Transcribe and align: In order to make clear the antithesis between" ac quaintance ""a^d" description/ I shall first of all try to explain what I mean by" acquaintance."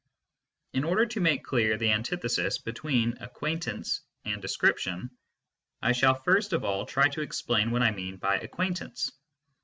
In 0.73 0.83
order 0.83 1.05
to 1.05 1.19
make 1.19 1.43
clear 1.43 1.77
the 1.77 1.91
antithesis 1.91 2.57
between" 2.57 3.15
ac 3.21 3.27
quaintance 3.35 4.01
""a^d" 4.25 4.41
description/ 4.41 5.11
I 5.79 5.91
shall 5.91 6.15
first 6.15 6.53
of 6.53 6.63
all 6.65 6.87
try 6.87 7.07
to 7.09 7.21
explain 7.21 7.69
what 7.69 7.83
I 7.83 7.91
mean 7.91 8.17
by" 8.17 8.39
acquaintance." 8.39 9.11